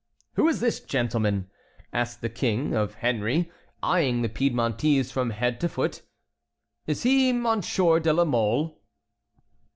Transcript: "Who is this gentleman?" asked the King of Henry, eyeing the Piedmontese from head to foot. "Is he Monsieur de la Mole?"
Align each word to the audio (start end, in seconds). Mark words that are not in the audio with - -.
"Who 0.33 0.47
is 0.47 0.61
this 0.61 0.79
gentleman?" 0.79 1.51
asked 1.93 2.21
the 2.21 2.29
King 2.29 2.73
of 2.73 2.95
Henry, 2.95 3.51
eyeing 3.83 4.23
the 4.23 4.29
Piedmontese 4.29 5.11
from 5.11 5.29
head 5.29 5.61
to 5.61 5.69
foot. 5.69 6.01
"Is 6.87 7.03
he 7.03 7.31
Monsieur 7.31 7.99
de 7.99 8.11
la 8.11 8.25
Mole?" 8.25 8.81